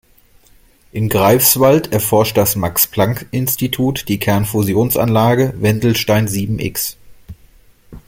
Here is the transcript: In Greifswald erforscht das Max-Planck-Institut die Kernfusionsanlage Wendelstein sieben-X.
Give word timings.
In 0.91 1.09
Greifswald 1.09 1.91
erforscht 1.93 2.35
das 2.35 2.55
Max-Planck-Institut 2.55 4.07
die 4.07 4.17
Kernfusionsanlage 4.17 5.53
Wendelstein 5.59 6.27
sieben-X. 6.27 6.97